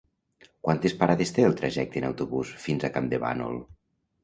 [0.67, 3.63] Quantes parades té el trajecte en autobús fins a Campdevànol?